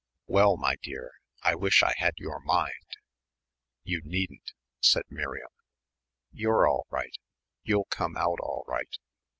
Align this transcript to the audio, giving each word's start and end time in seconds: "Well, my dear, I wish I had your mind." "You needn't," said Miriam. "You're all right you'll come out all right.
"Well, 0.25 0.57
my 0.57 0.77
dear, 0.81 1.11
I 1.43 1.53
wish 1.53 1.83
I 1.83 1.93
had 1.95 2.15
your 2.17 2.39
mind." 2.39 2.97
"You 3.83 4.01
needn't," 4.03 4.53
said 4.81 5.03
Miriam. 5.11 5.51
"You're 6.31 6.67
all 6.67 6.87
right 6.89 7.15
you'll 7.61 7.85
come 7.85 8.17
out 8.17 8.39
all 8.41 8.63
right. 8.67 8.97